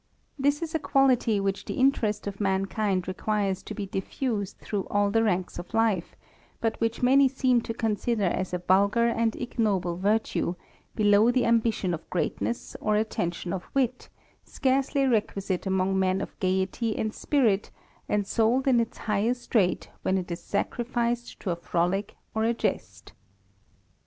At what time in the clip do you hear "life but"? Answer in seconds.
5.75-6.81